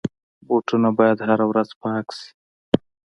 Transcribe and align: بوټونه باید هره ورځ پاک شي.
بوټونه 0.47 0.89
باید 0.97 1.17
هره 1.27 1.45
ورځ 1.51 1.69
پاک 1.81 2.07
شي. 2.17 2.27